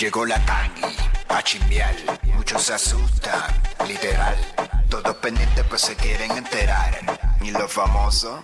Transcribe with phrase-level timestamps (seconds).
[0.00, 0.96] Llegó la tangi
[1.28, 1.94] a chimbiar,
[2.34, 3.52] muchos se asustan,
[3.86, 4.34] literal.
[4.88, 6.98] Todos pendientes pues se quieren enterar.
[7.42, 8.40] Y los famosos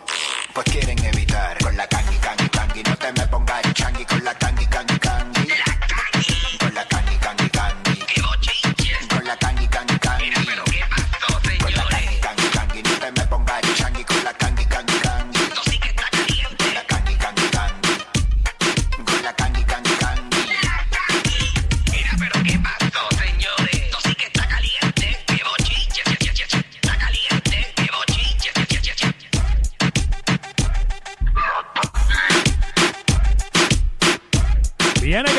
[0.53, 1.57] pues quieren evitar.
[1.65, 4.05] Con la tangi, tangi, tangi, no te me pongas changi.
[4.05, 4.96] Con la tangi, tangi,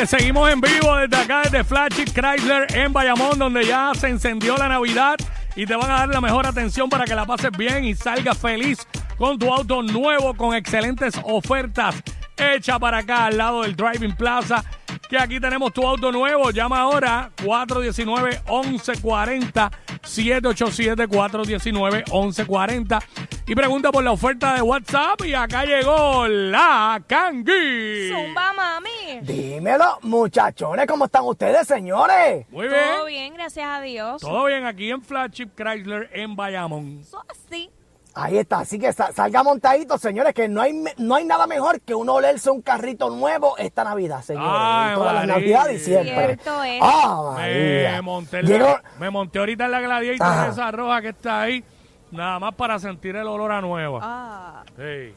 [0.08, 4.70] Seguimos en vivo desde acá, desde Flagship Chrysler en Bayamón, donde ya se encendió la
[4.70, 5.18] Navidad
[5.54, 8.38] y te van a dar la mejor atención para que la pases bien y salgas
[8.38, 12.02] feliz con tu auto nuevo con excelentes ofertas.
[12.38, 14.64] Echa para acá al lado del Driving Plaza,
[15.10, 16.52] que aquí tenemos tu auto nuevo.
[16.52, 23.02] Llama ahora 419-1140, 787-419-1140
[23.48, 25.20] y pregunta por la oferta de WhatsApp.
[25.26, 28.12] Y acá llegó la Kangi.
[28.12, 29.22] Zumba, mami.
[29.22, 32.46] Dímelo, muchachones, ¿cómo están ustedes, señores?
[32.50, 32.82] Muy bien.
[32.96, 34.22] Todo bien, gracias a Dios.
[34.22, 37.00] Todo bien aquí en Flagship Chrysler en Bayamón.
[37.02, 37.72] Eso así.
[38.20, 41.80] Ahí está, así que sa- salga montadito, señores, que no hay, no hay nada mejor
[41.82, 44.50] que uno olerse un carrito nuevo esta Navidad, señores.
[44.52, 45.26] Ay, las María.
[45.26, 46.26] Navidades y siempre.
[46.26, 46.80] Cierto es.
[46.84, 50.48] Ah, Me monté, Llegó- la- me monté ahorita en la gladiator Ajá.
[50.48, 51.64] esa roja que está ahí,
[52.12, 54.00] nada más para sentir el olor a nueva.
[54.02, 55.14] Ah, Sí.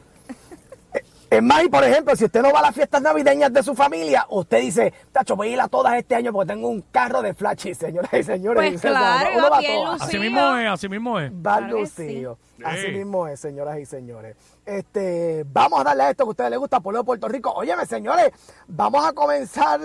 [1.31, 3.73] Es más, y por ejemplo, si usted no va a las fiestas navideñas de su
[3.73, 7.21] familia, usted dice, tacho, voy a ir a todas este año porque tengo un carro
[7.21, 8.69] de flashy, señoras y señores.
[8.71, 9.91] Pues claro, uno va a bien todas.
[10.01, 10.05] lucido.
[10.09, 11.31] Así mismo es, así mismo es.
[11.31, 12.37] Va Claro lucido.
[12.57, 12.63] sí.
[12.65, 12.91] Así Sí.
[12.91, 14.35] mismo es, señoras y señores.
[14.65, 17.51] Este, vamos a darle a esto que a ustedes les gusta, Pueblo de Puerto Rico.
[17.55, 18.31] Óyeme, señores,
[18.67, 19.79] vamos a comenzar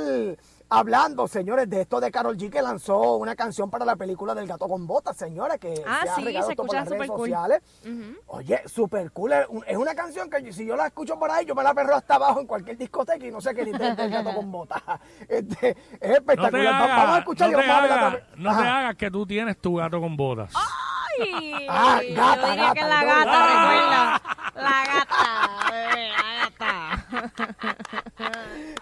[0.68, 4.46] hablando, señores, de esto de Carol G que lanzó una canción para la película del
[4.46, 7.18] gato con botas, señores, que Ah, se ha sí, regado se por las redes cool.
[7.18, 7.62] sociales.
[8.26, 9.32] Oye, súper cool.
[9.32, 11.72] Es un- Es una canción que si yo la escucho por ahí, yo me la
[11.74, 14.50] perro hasta abajo en cualquier discoteca y no sé qué ni del del gato con
[14.50, 14.82] botas.
[15.28, 16.72] Este, es No te espectacular.
[16.90, 20.00] Va- vamos a escuchar no y a no te hagas que tú tienes tu gato
[20.00, 20.52] con botas.
[20.54, 23.70] ay, Ah, gata, yo diría que la gata, Ah.
[23.70, 24.22] recuerda.
[24.56, 27.95] La gata, bebé, la gata.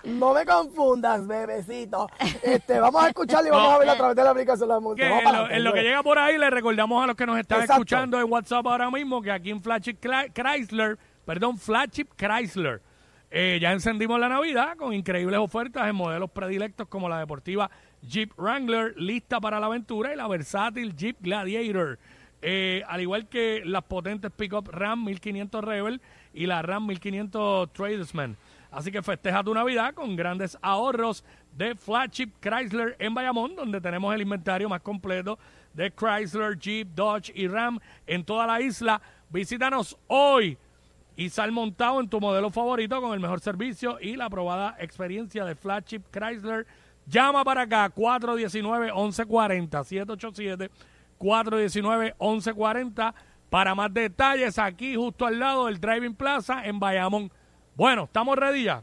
[0.05, 2.09] No me confundas, bebecito.
[2.43, 4.81] Este, vamos a escucharla y vamos a verla a través de la aplicación de la
[4.81, 5.09] música.
[5.09, 7.39] Que en, lo, en lo que llega por ahí, le recordamos a los que nos
[7.39, 7.83] están Exacto.
[7.83, 9.97] escuchando en WhatsApp ahora mismo que aquí en Flagship
[10.35, 12.83] Chrysler, perdón, Flagship Chrysler,
[13.31, 17.71] eh, ya encendimos la Navidad con increíbles ofertas en modelos predilectos como la deportiva
[18.03, 21.99] Jeep Wrangler, lista para la aventura, y la versátil Jeep Gladiator.
[22.43, 26.01] Eh, al igual que las potentes pickup Ram 1500 Rebel
[26.35, 28.37] y la Ram 1500 Tradesman.
[28.75, 34.13] Así que festeja tu Navidad con grandes ahorros de Flagship Chrysler en Bayamón, donde tenemos
[34.13, 35.39] el inventario más completo
[35.73, 39.01] de Chrysler, Jeep, Dodge y Ram en toda la isla.
[39.31, 40.59] Visítanos hoy
[41.15, 45.45] y sal montado en tu modelo favorito con el mejor servicio y la aprobada experiencia
[45.45, 46.67] de Flagship Chrysler.
[47.07, 50.71] Llama para acá 419-1140,
[51.21, 53.15] 787-419-1140
[53.51, 57.31] para más detalles aquí justo al lado del Driving Plaza en Bayamón.
[57.77, 58.83] Bueno, ¿estamos ready ya?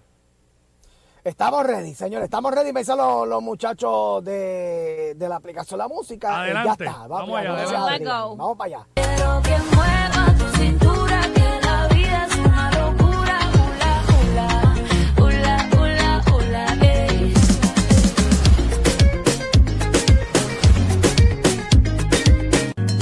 [1.23, 2.25] Estamos ready, señores.
[2.25, 2.73] Estamos ready.
[2.73, 6.29] Me dicen los, los muchachos de, de la aplicación La Música.
[6.29, 6.83] Eh, Adelante.
[6.85, 7.07] ya está.
[7.07, 7.53] Vamos allá.
[7.91, 8.35] Let's go.
[8.35, 10.20] Vamos para allá.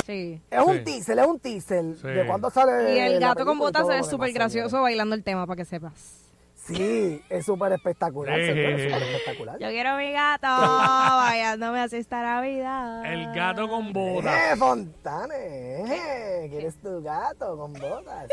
[0.09, 0.41] Sí.
[0.49, 0.83] Es un Sí.
[0.85, 1.85] teaser, es un teaser.
[2.01, 2.07] Sí.
[2.07, 2.95] ¿De cuándo sale?
[2.95, 4.81] Y el la gato con película y botas todo se lo ve súper demás, gracioso
[4.81, 6.15] bailando el tema, para que sepas.
[6.55, 8.45] Sí, es súper espectacular, Sí.
[8.47, 9.59] señores, súper espectacular.
[9.59, 10.47] Yo quiero mi gato
[11.17, 13.05] bailando así esta Navidad.
[13.05, 14.35] El gato con botas.
[14.53, 15.35] ¡Eh, Fontane!
[15.35, 18.27] eh, ¿Quieres tu gato con botas?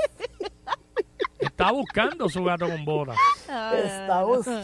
[1.39, 3.17] Está buscando su gato con botas.
[3.47, 4.55] Está O sea,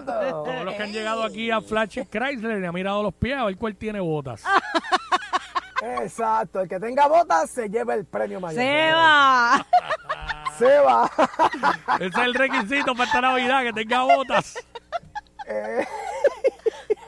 [0.00, 0.12] buscando.
[0.44, 3.44] todos los que han llegado aquí a Flash Chrysler le han mirado los pies a
[3.44, 4.44] ver cuál tiene botas.
[5.82, 8.62] Exacto, el que tenga botas se lleva el premio mayor.
[8.62, 9.66] Se va.
[10.58, 11.10] Se va.
[12.00, 14.58] Ese es el requisito para esta Navidad, que tenga botas.
[15.46, 15.86] Eh,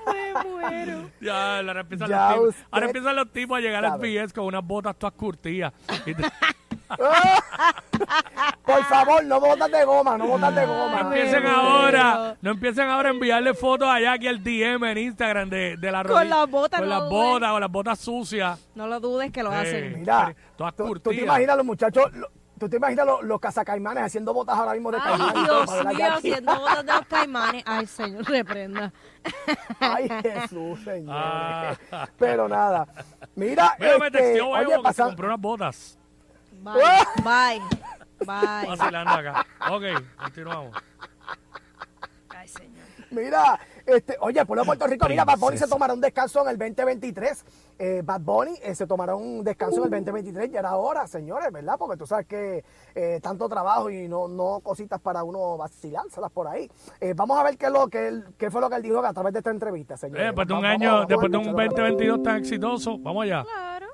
[0.06, 1.10] Me muero.
[1.20, 4.00] Ya, ahora empiezan, Ya los tipos, usted ahora empiezan los tipos a llegar al.
[4.00, 5.72] PS con unas botas todas curtidas.
[8.64, 11.00] Por favor, no botas de goma, no botas de no goma.
[11.00, 11.56] empiecen muero.
[11.58, 15.92] ahora, no empiecen ahora a enviarle fotos allá aquí al DM en Instagram de, de
[15.92, 18.68] la Con rodilla- las botas, Con no las botas, con las botas sucias.
[18.74, 20.00] No lo dudes que lo hacen.
[20.00, 24.04] Mira, Todas tú, tú te imaginas los muchachos, lo- tú te imaginas los, los cazacaimanes
[24.04, 25.44] haciendo botas ahora mismo de Ay, caimán.
[25.44, 27.62] Dios mío, haciendo botas de los caimanes.
[27.66, 28.92] Ay, señor, reprenda.
[29.80, 31.14] Ay, Jesús, señor.
[31.16, 31.74] Ah.
[32.18, 32.86] Pero nada.
[33.34, 35.98] Mira, Mira, me este, texteó oye, pasan- compró unas botas.
[36.62, 36.74] Bye.
[37.24, 37.60] Bye.
[38.26, 38.66] Bye.
[38.68, 39.46] Vacilando acá.
[39.70, 39.82] Ok,
[40.22, 40.76] continuamos.
[42.30, 42.82] Ay, señor.
[43.10, 46.48] Mira, este, oye, pueblo de Puerto Rico, mira, Bad Bunny se tomará un descanso en
[46.48, 47.44] el 2023.
[47.78, 51.52] Eh, Bad Bunny eh, se tomará un descanso en el 2023, ya era hora, señores,
[51.52, 51.74] ¿verdad?
[51.78, 52.64] Porque tú sabes que
[52.94, 56.70] eh, tanto trabajo y no, no cositas para uno vacilárselas por ahí.
[57.00, 59.04] Eh, vamos a ver qué, es lo, que él- qué fue lo que él dijo
[59.04, 60.24] a través de esta entrevista, Eh, señores.
[60.26, 61.88] después de un Vamos- año, vamos- después de un vamos a escucharlo.
[61.90, 63.42] 2022 tan exitoso, vamos allá.
[63.44, 63.86] Claro.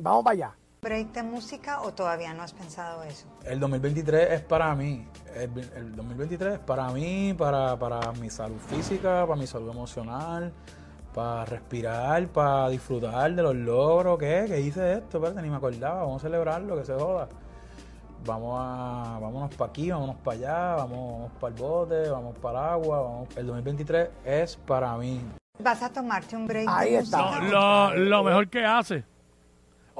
[0.00, 0.54] Vamos para allá.
[0.80, 3.26] Break de música o todavía no has pensado eso?
[3.44, 5.06] El 2023 es para mí.
[5.34, 10.52] El, el 2023 es para mí, para, para mi salud física, para mi salud emocional,
[11.14, 14.18] para respirar, para disfrutar de los logros.
[14.18, 14.44] ¿Qué?
[14.46, 15.18] ¿Qué hice esto?
[15.18, 16.00] Espérate, ni me acordaba.
[16.00, 17.28] Vamos a celebrarlo, que se joda.
[18.24, 22.70] Vamos a, vámonos para aquí, vámonos para allá, vamos para el bote, vamos para el
[22.72, 23.02] agua.
[23.02, 23.28] Vamos.
[23.36, 25.20] El 2023 es para mí.
[25.60, 27.40] ¿Vas a tomarte un break Ahí de está.
[27.40, 29.04] Lo, lo mejor que hace.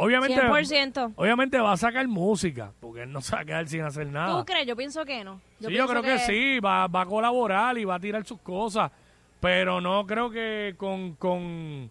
[0.01, 1.13] Obviamente, 100%.
[1.17, 4.39] obviamente va a sacar música, porque él no se va a quedar sin hacer nada.
[4.39, 4.67] ¿Tú crees?
[4.67, 5.41] Yo pienso que no.
[5.61, 8.93] sí, yo creo que, sí, va, va a colaborar y va a tirar sus cosas,
[9.41, 11.91] pero no creo que con, con,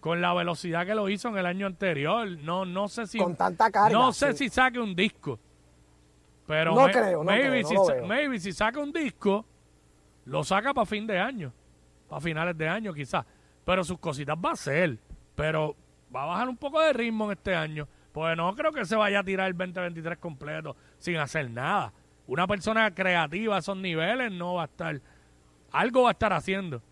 [0.00, 2.28] con la velocidad que lo hizo en el año anterior.
[2.28, 3.18] No, no sé si...
[3.18, 4.44] Con tanta carga, No sé sí.
[4.44, 5.38] si saque un disco.
[6.46, 9.44] Pero No me- creo, no maybe, creo, no si, maybe si saca un disco,
[10.26, 11.52] lo saca para fin de año,
[12.08, 13.24] para finales de año quizás.
[13.64, 14.98] Pero sus cositas va a ser,
[15.34, 15.76] pero
[16.14, 17.86] va a bajar un poco de ritmo en este año.
[18.12, 21.92] Pues no creo que se vaya a tirar el 2023 completo sin hacer nada.
[22.26, 25.00] Una persona creativa a esos niveles no va a estar,
[25.72, 26.82] algo va a estar haciendo.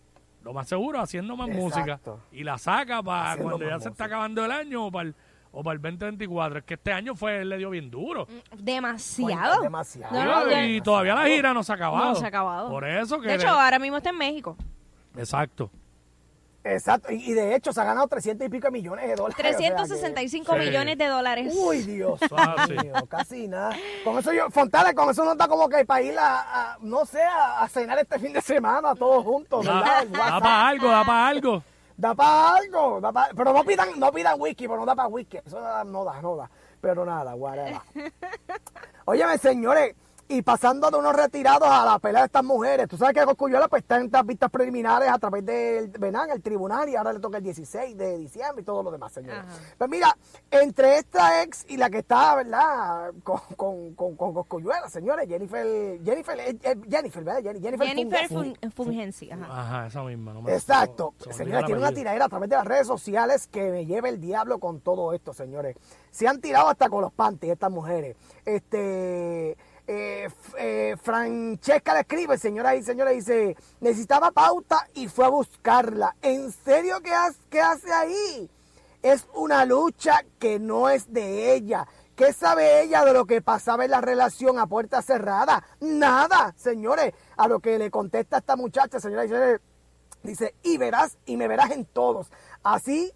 [0.43, 1.99] Lo más seguro, haciendo más música.
[2.31, 5.15] Y la saca para Haciendo cuando ya se está acabando el año o para el,
[5.51, 6.59] o para el 2024.
[6.59, 8.27] Es que este año fue, él le dio bien duro.
[8.57, 9.61] Demasiado.
[9.61, 10.13] Demasiado.
[10.15, 12.05] No, no, ya- y todavía la gira no se ha acabado.
[12.09, 12.69] No se ha acabado.
[12.69, 13.27] Por eso que...
[13.27, 14.55] De hecho, ahora mismo está en México.
[15.17, 15.69] Exacto.
[16.63, 17.11] Exacto.
[17.13, 19.37] Y, y de hecho se ha ganado 300 y pico millones de dólares.
[19.37, 21.53] o sea que- 365 millones de dólares.
[21.55, 23.75] Uy, Dios Ah, mío, casi nada.
[24.03, 27.05] Con eso yo, Fontana, con eso no está como que para ir a, a, no
[27.05, 29.81] sé, a, a cenar este fin de semana todos juntos, Da,
[30.11, 31.63] para algo, da para algo.
[31.95, 35.07] Da para algo, da pa- pero no pidan, no pidan whisky, pero no da para
[35.07, 35.37] whisky.
[35.37, 36.49] Eso no da, no da, no da.
[36.81, 37.79] Pero nada, whatever.
[39.05, 39.95] Óyeme, señores,
[40.29, 43.67] y pasando de unos retirados a la pelea de estas mujeres, tú sabes que Coscuyuela
[43.69, 47.19] pues está en estas vistas preliminares a través del Benán, el tribunal, y ahora le
[47.19, 49.39] toca el 16 de diciembre y todo lo demás, señores.
[49.39, 49.53] Ajá.
[49.77, 50.17] Pues mira,
[50.51, 53.11] entre esta ex y la que está, ¿verdad?
[53.23, 55.65] Con, con, con, con Cosculluela, señores, Jennifer,
[56.03, 57.41] Jennifer, eh, eh, Jennifer, ¿verdad?
[57.43, 58.57] Jennifer, Jennifer Funges.
[58.61, 59.31] Fun- Fungensi.
[59.31, 59.45] Ajá.
[59.49, 60.33] Ajá, esa misma.
[60.33, 61.13] no me- Exacto.
[61.19, 64.19] se Señores, tiene una tiradera a través de las redes sociales que me lleva el
[64.19, 65.77] diablo con todo esto, señores.
[66.11, 68.15] Se han tirado hasta con los panties estas mujeres.
[68.45, 69.55] Este.
[69.87, 76.15] Eh, eh, Francesca le escribe, señora y señora, dice, necesitaba pauta y fue a buscarla.
[76.21, 78.49] ¿En serio qué hace ahí?
[79.01, 81.87] Es una lucha que no es de ella.
[82.15, 85.63] ¿Qué sabe ella de lo que pasaba en la relación a puerta cerrada?
[85.79, 87.13] Nada, señores.
[87.37, 89.61] A lo que le contesta esta muchacha, señora y señores,
[90.23, 92.27] Dice, y verás, y me verás en todos.
[92.63, 93.13] Así,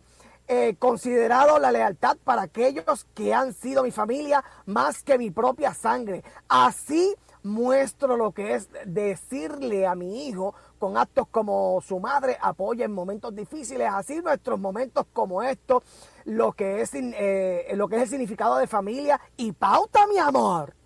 [0.54, 5.74] eh, considerado la lealtad para aquellos que han sido mi familia más que mi propia
[5.74, 6.26] sangre.
[6.50, 12.84] Así muestro lo que es decirle a mi hijo con actos como su madre apoya
[12.84, 15.84] en momentos difíciles, así nuestros momentos como estos,
[16.26, 20.81] lo que es, eh, lo que es el significado de familia y pauta, mi amor.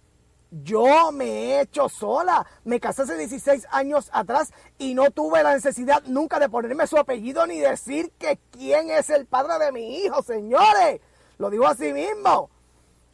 [0.63, 2.45] Yo me he hecho sola.
[2.63, 6.97] Me casé hace 16 años atrás y no tuve la necesidad nunca de ponerme su
[6.97, 11.01] apellido ni decir que quién es el padre de mi hijo, señores.
[11.37, 12.49] Lo digo así mismo.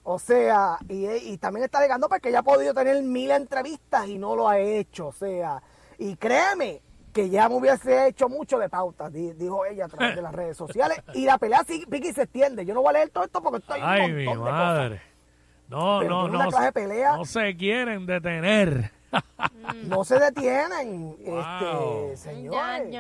[0.03, 4.17] O sea, y, y también está alegando porque ella ha podido tener mil entrevistas y
[4.17, 5.07] no lo ha hecho.
[5.07, 5.61] O sea,
[5.97, 6.81] y créeme
[7.13, 10.33] que ya me hubiese hecho mucho de pautas, di- dijo ella a través de las
[10.33, 10.99] redes sociales.
[11.13, 12.65] Y la pelea sí, Vicky, se extiende.
[12.65, 14.95] Yo no voy a leer todo esto porque estoy Ay, un mi de madre.
[14.97, 15.10] cosas.
[15.71, 16.35] No, Pero no, no.
[16.39, 17.15] una clase de pelea.
[17.17, 18.91] No se quieren detener.
[19.87, 22.11] No se detienen, Wow.
[22.11, 22.95] este, señores.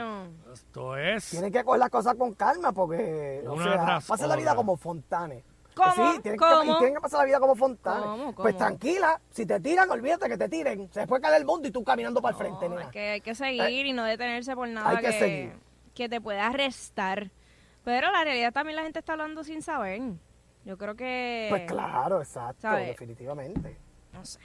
[0.53, 1.29] Esto es.
[1.29, 5.43] Tienen que coger las cosas con calma porque, o sea, pasen la vida como Fontanes.
[5.73, 5.93] ¿Cómo?
[5.93, 6.63] Sí, tienen que, ¿Cómo?
[6.63, 8.03] y tienen que pasar la vida como Fontanes.
[8.03, 8.35] ¿Cómo?
[8.35, 10.89] Pues tranquila, si te tiran, olvídate que te tiren.
[10.91, 12.81] Se puede caer el mundo y tú caminando para el frente, No, nena.
[12.87, 15.53] es que hay que seguir y no detenerse por nada hay que que, seguir.
[15.95, 17.31] que te pueda restar.
[17.85, 20.01] Pero la realidad también la gente está hablando sin saber.
[20.65, 21.47] Yo creo que...
[21.49, 23.77] Pues claro, exacto, definitivamente.
[24.13, 24.39] No sé.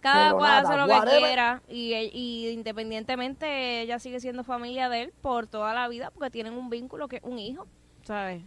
[0.00, 4.88] Cada Pero cual nada, hace lo que quiera y, y independientemente ella sigue siendo familia
[4.88, 7.68] de él por toda la vida porque tienen un vínculo que es un hijo,
[8.02, 8.42] ¿sabes?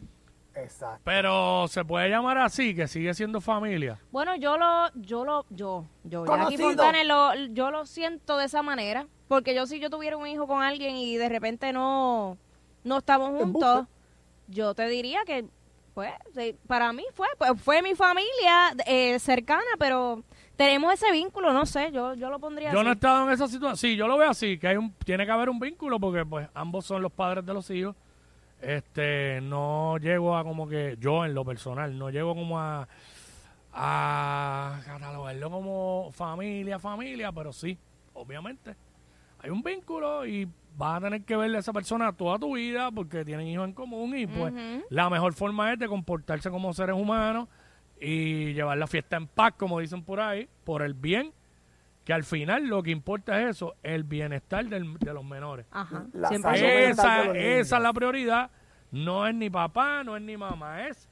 [0.56, 1.02] Exacto.
[1.04, 4.00] Pero se puede llamar así, que sigue siendo familia.
[4.12, 6.68] Bueno, yo lo, yo lo, yo, yo, Jackie Conocido.
[6.70, 10.48] Fontanes, lo, yo lo siento de esa manera, porque yo si yo tuviera un hijo
[10.48, 12.38] con alguien y de repente no,
[12.84, 13.86] no estamos juntos,
[14.48, 15.46] yo te diría que,
[15.96, 16.12] pues,
[16.68, 20.24] para mí fue, pues, fue mi familia eh, cercana, pero
[20.58, 23.48] tenemos ese vínculo, no sé, yo, yo lo pondría Yo no he estado en esa
[23.48, 23.78] situación.
[23.78, 26.50] Sí, yo lo veo así, que hay un, tiene que haber un vínculo porque pues
[26.54, 27.96] ambos son los padres de los hijos.
[28.62, 32.88] Este, no llego a como que yo en lo personal, no llego como a
[33.78, 37.78] a catalogarlo como familia, familia, pero sí,
[38.14, 38.76] obviamente
[39.46, 40.48] hay un vínculo y
[40.78, 43.74] vas a tener que verle a esa persona toda tu vida porque tienen hijos en
[43.74, 44.52] común y pues
[44.90, 47.48] la mejor forma es de comportarse como seres humanos
[48.02, 51.32] y llevar la fiesta en paz, como dicen por ahí, por el bien,
[52.04, 55.66] que al final lo que importa es eso, el bienestar del- de los menores.
[55.72, 58.50] Ajá, La Esa, esa es la prioridad,
[58.92, 61.08] no es ni papá, no es ni mamá, es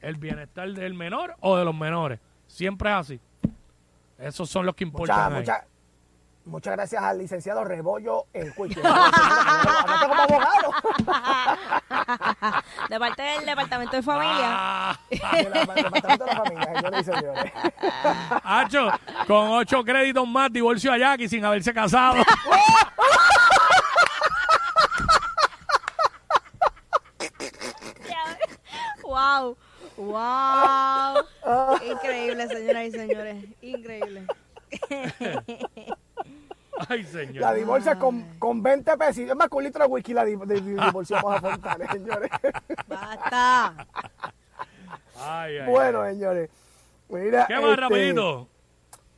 [0.00, 2.20] el bienestar del menor o de los menores.
[2.46, 3.20] Siempre es así.
[4.18, 5.32] Esos son los que Muchas, importan.
[5.34, 5.44] ahí.
[6.48, 8.80] Muchas, gracias al licenciado Rebollo el Cuico.
[8.84, 10.72] Anote como abogado.
[12.88, 14.36] de parte del departamento de familia.
[14.50, 15.52] Ah, De la- del
[15.84, 17.52] departamento de la familia, señores y señores.
[18.44, 18.88] Hacho,
[19.26, 22.16] con ocho créditos más, divorcio a Jackie sin haberse casado.
[29.02, 29.56] wow,
[29.96, 31.24] wow,
[31.84, 34.26] increíble, señoras y señores, increíble.
[36.88, 37.36] Ay, señor.
[37.42, 39.18] La divorcia con, con 20 pesos.
[39.18, 42.30] Es más, con un litro de whisky la di- di- di- divorciamos a Fontanes, señores.
[42.86, 43.86] Basta.
[45.20, 46.14] Ay, ay, bueno, ay.
[46.14, 46.50] señores.
[47.08, 48.48] Mira, ¿Qué más, este, rapidito?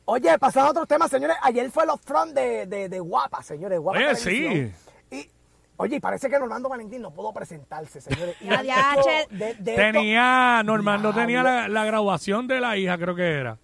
[0.05, 1.37] Oye, pasando a otros temas, señores.
[1.41, 3.79] Ayer fue los front de, de, de Guapa, señores.
[3.79, 4.71] Guapa Oye, sí.
[5.11, 5.29] Y,
[5.77, 8.35] oye, y parece que Normando Valentín no pudo presentarse, señores.
[8.41, 13.57] Y de- Tenía, Normando tenía la, la graduación de la hija, creo que era.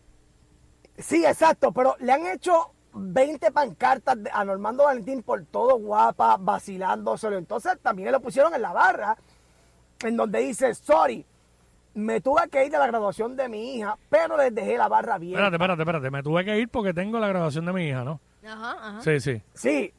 [0.98, 7.38] Sí, exacto, pero le han hecho 20 pancartas a Normando Valentín por todo guapa, vacilándoselo.
[7.38, 9.18] Entonces también lo pusieron en la barra,
[10.04, 11.26] en donde dice, sorry,
[11.94, 15.18] me tuve que ir de la graduación de mi hija, pero les dejé la barra
[15.18, 15.34] bien.
[15.34, 16.12] Espérate, espérate, espérate.
[16.12, 18.20] Me tuve que ir porque tengo la graduación de mi hija, ¿no?
[18.46, 19.02] Ajá, ajá.
[19.02, 19.42] Sí, sí.
[19.54, 19.94] Sí,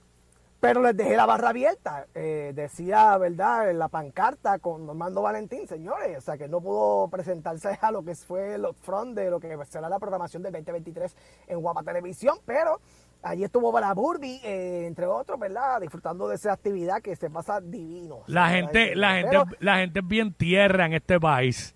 [0.60, 2.06] pero les dejé la barra abierta.
[2.14, 6.18] Eh, decía, ¿verdad?, en la pancarta con Normando Valentín, señores.
[6.18, 9.56] O sea, que no pudo presentarse a lo que fue el front de lo que
[9.66, 12.80] será la programación del 2023 en Guapa Televisión, pero
[13.22, 17.60] allí estuvo Bala Burby, eh, entre otros, ¿verdad?, disfrutando de esa actividad que se pasa
[17.60, 18.22] divino.
[18.26, 21.74] La gente, la gente, la gente es bien tierra en este país.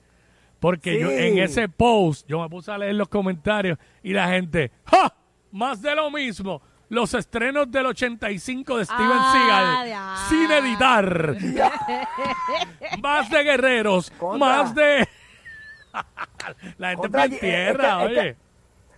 [0.58, 4.70] Porque yo en ese post, yo me puse a leer los comentarios y la gente,
[4.84, 5.12] ¡ja!
[5.50, 6.62] Más de lo mismo.
[6.92, 11.36] Los estrenos del 85 de Steven Ah, Seagal sin editar.
[13.00, 14.38] más de guerreros, Contra.
[14.38, 15.08] más de...
[16.76, 18.36] la gente Contra- es bien eh, tierra, es que- es oye.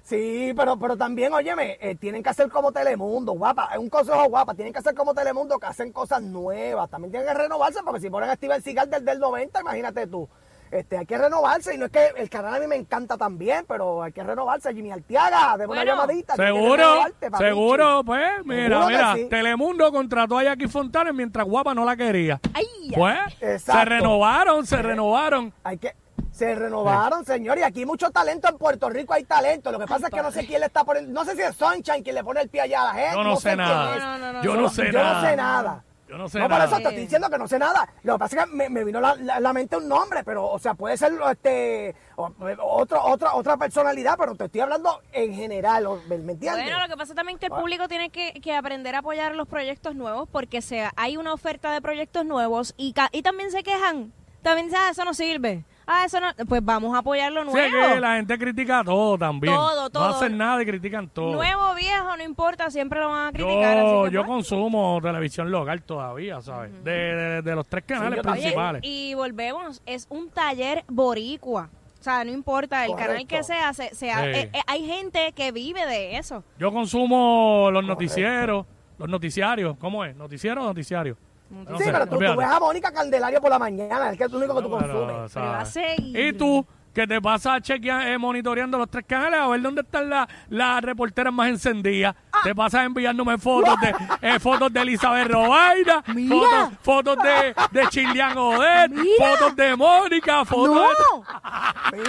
[0.03, 3.71] Sí, pero, pero también, óyeme, eh, tienen que hacer como Telemundo, guapa.
[3.73, 4.55] Es un consejo guapa.
[4.55, 6.91] Tienen que hacer como Telemundo, que hacen cosas nuevas.
[6.91, 10.29] También tienen que renovarse, porque si ponen a Steven Seagal del, del 90, imagínate tú.
[10.75, 11.73] Este, hay que renovarse.
[11.75, 14.75] Y no es que el canal a mí me encanta también, pero hay que renovarse.
[14.75, 16.35] Jimmy Artiaga, de una llamadita.
[16.35, 17.05] Seguro,
[17.39, 19.29] seguro, pues, mira, Seguro mira, sí.
[19.29, 22.41] Telemundo contrató a Jackie Fontanes mientras Guapa no la quería.
[22.53, 22.91] Ay.
[22.93, 25.53] Pues, se renovaron, se renovaron.
[25.63, 25.95] Hay que.
[26.33, 29.71] Se renovaron, señor, y aquí hay mucho talento en Puerto Rico, hay talento.
[29.71, 31.55] Lo que pasa es que no sé quién le está poniendo, no sé si es
[31.55, 33.15] Sunshine quien le pone el pie allá a la gente.
[33.17, 33.97] Yo no sé nada.
[33.97, 34.63] No, no, no, Yo no.
[34.63, 35.21] no sé yo nada.
[35.23, 35.85] no sé nada.
[36.07, 37.89] Yo no sé no, por eso te estoy diciendo que no sé nada.
[38.03, 40.47] Lo que pasa es que me, me vino la, la- la mente un nombre, pero,
[40.47, 45.87] o sea, puede ser este otro, otra, otra personalidad, pero te estoy hablando en general,
[45.87, 46.63] o- ¿me entiendes?
[46.65, 49.35] Bueno, lo que pasa también es que el público tiene que, que aprender a apoyar
[49.35, 53.51] los proyectos nuevos porque se, hay una oferta de proyectos nuevos y, ca- y también
[53.51, 54.13] se quejan.
[54.43, 55.65] También dicen, "Ah, eso no sirve.
[55.87, 57.95] Ah, eso no, pues vamos a apoyar lo Sí, nuevo.
[57.95, 59.55] que la gente critica todo también.
[59.55, 60.09] Todo, todo.
[60.09, 61.33] No hacen nada y critican todo.
[61.33, 63.79] Nuevo, viejo, no importa, siempre lo van a criticar.
[63.79, 64.29] así Yo, que, yo pues.
[64.29, 66.73] consumo televisión local todavía, ¿sabes?
[66.85, 68.83] de, de- de los tres canales principales.
[68.85, 71.69] Y volvemos, es un taller boricua.
[72.01, 74.13] O sea, no importa el canal que sea, se, se- Sí.
[74.13, 76.45] eh, eh, hay gente que vive de eso.
[76.59, 78.67] Yo consumo los noticieros,
[78.99, 79.77] los noticiarios.
[79.79, 80.15] ¿Cómo es?
[80.15, 81.17] ¿Noticiero o noticiario?
[81.51, 84.25] No sí, sé, pero tú, tú ves a Mónica Candelario por la mañana, es que
[84.25, 85.33] es lo único que tú Pero, consumes.
[85.33, 85.97] Pero va a ¿sabes?
[85.97, 86.19] seguir.
[86.27, 90.09] Y tú, que te pasas chequeando, eh, monitoreando los tres canales a ver dónde están
[90.09, 92.15] la- las reporteras más encendidas.
[92.33, 92.39] Ah.
[92.45, 98.37] Te pasas enviándome fotos de eh, fotos de Elizabeth Robaina, fotos, fotos de, de Chilian
[98.39, 99.27] Odet, Mira.
[99.37, 100.81] fotos de Mónica, fotos de...
[100.81, 101.25] ¡No!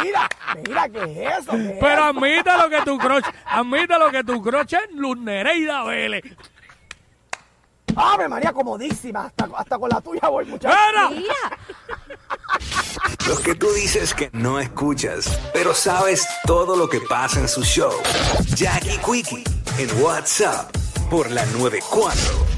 [0.03, 0.29] Mira,
[0.67, 1.51] mira, ¿qué es eso?
[1.51, 6.23] ¿Qué Pero admítalo que tu croche, admítalo que tu croche es Luz Nereida Vélez.
[7.95, 9.25] Ave María, comodísima.
[9.25, 10.79] Hasta, hasta con la tuya voy, muchachos.
[11.11, 11.57] ¡Mira!
[13.27, 17.63] Los que tú dices que no escuchas, pero sabes todo lo que pasa en su
[17.63, 17.93] show.
[18.55, 19.43] Jackie Quickie
[19.79, 20.69] en WhatsApp
[21.09, 22.54] por la 94.